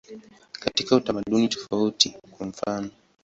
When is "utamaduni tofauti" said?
0.95-2.15